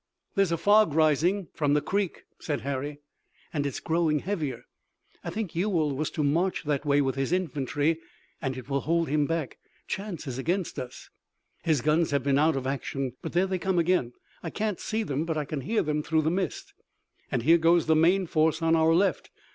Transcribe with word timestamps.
"There's 0.33 0.51
a 0.51 0.57
fog 0.57 0.95
rising 0.95 1.49
from 1.53 1.75
the 1.75 1.79
creek," 1.81 2.23
said 2.39 2.61
Harry, 2.61 3.01
"and 3.53 3.67
it's 3.67 3.79
growing 3.79 4.17
heavier. 4.17 4.63
I 5.23 5.29
think 5.29 5.55
Ewell 5.55 5.95
was 5.95 6.09
to 6.17 6.23
march 6.23 6.63
that 6.63 6.87
way 6.87 7.01
with 7.01 7.13
his 7.13 7.31
infantry 7.31 7.99
and 8.41 8.57
it 8.57 8.67
will 8.67 8.79
hold 8.81 9.09
him 9.09 9.27
back. 9.27 9.59
Chance 9.85 10.25
is 10.25 10.39
against 10.39 10.79
us." 10.79 11.11
"His 11.61 11.81
guns 11.81 12.09
have 12.09 12.23
been 12.23 12.39
out 12.39 12.55
of 12.55 12.65
action, 12.65 13.13
but 13.21 13.33
there 13.33 13.45
they 13.45 13.59
come 13.59 13.77
again! 13.77 14.13
I 14.41 14.49
can't 14.49 14.79
see 14.79 15.03
them, 15.03 15.23
but 15.23 15.37
I 15.37 15.45
can 15.45 15.61
hear 15.61 15.83
them 15.83 16.01
through 16.01 16.23
the 16.23 16.31
mist." 16.31 16.73
"And 17.31 17.43
here 17.43 17.59
goes 17.59 17.85
the 17.85 17.95
main 17.95 18.25
force 18.25 18.59
on 18.59 18.75
our 18.75 18.95
left. 18.95 19.29